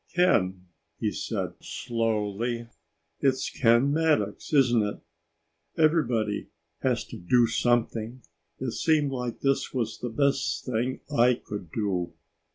[0.15, 0.65] "Ken,"
[0.97, 2.67] he said slowly.
[3.19, 4.99] "It's Ken Maddox, isn't it?
[5.77, 6.49] Everybody
[6.81, 8.23] has to do something.
[8.57, 12.13] It seemed like this was the best thing I could do.